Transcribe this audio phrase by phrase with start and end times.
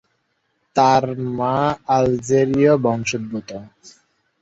[0.75, 1.03] তার
[1.37, 1.55] মা
[1.95, 3.49] আলজেরীয় বংশোদ্ভূত।